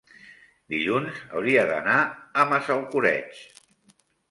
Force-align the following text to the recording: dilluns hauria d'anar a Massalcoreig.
dilluns 0.73 1.19
hauria 1.41 1.67
d'anar 1.73 1.99
a 2.07 2.47
Massalcoreig. 2.55 3.39